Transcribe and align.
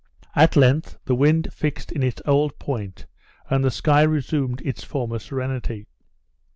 At 0.35 0.55
length 0.55 0.97
the 1.05 1.13
wind 1.13 1.53
fixed 1.53 1.91
in 1.91 2.01
its 2.01 2.23
old 2.25 2.57
point, 2.57 3.05
and 3.51 3.63
the 3.63 3.69
sky 3.69 4.01
resumed 4.01 4.59
its 4.61 4.83
former 4.83 5.19
serenity. 5.19 5.85